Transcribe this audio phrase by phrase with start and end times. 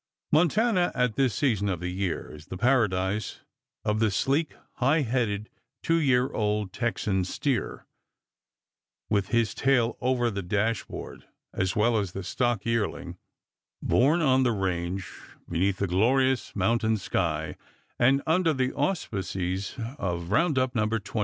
[0.31, 3.41] Montana, at this season of the year, is the paradise
[3.85, 5.47] of the sleek, high headed,
[5.83, 7.85] 2 year old Texan steer,
[9.11, 13.19] with his tail over the dashboard, as well as the stock yearling,
[13.79, 15.07] born on the range,
[15.47, 17.55] beneath the glorious mountain sky
[17.99, 20.87] and under the auspices of roundup No.
[20.87, 20.97] 21.